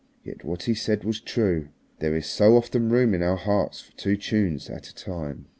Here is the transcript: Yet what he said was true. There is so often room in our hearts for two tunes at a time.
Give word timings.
Yet 0.23 0.43
what 0.43 0.63
he 0.63 0.73
said 0.73 1.03
was 1.03 1.21
true. 1.21 1.69
There 1.99 2.15
is 2.15 2.25
so 2.25 2.57
often 2.57 2.89
room 2.89 3.13
in 3.13 3.21
our 3.21 3.35
hearts 3.37 3.81
for 3.81 3.91
two 3.91 4.17
tunes 4.17 4.67
at 4.67 4.87
a 4.89 4.95
time. 4.95 5.45